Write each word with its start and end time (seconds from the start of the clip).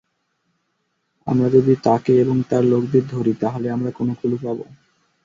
আমরা 1.27 1.47
যদি 1.49 1.73
তাকে 1.83 2.13
এবং 2.19 2.37
তার 2.49 2.63
লোকদের 2.63 3.03
ধরি 3.07 3.33
তাহলে 3.41 3.67
আমরা 3.71 3.91
কোনো 3.91 4.11
ক্লু 4.19 4.35
পাব। 4.43 4.57